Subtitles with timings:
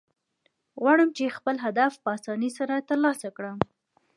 [0.81, 3.57] غواړم، چي خپل هدف په آساني سره ترلاسه کړم.